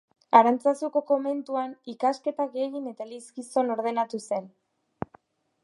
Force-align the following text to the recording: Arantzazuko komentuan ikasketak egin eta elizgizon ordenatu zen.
Arantzazuko 0.37 1.01
komentuan 1.09 1.75
ikasketak 1.93 2.57
egin 2.63 2.89
eta 2.93 3.07
elizgizon 3.09 3.69
ordenatu 3.75 4.23
zen. 4.31 4.49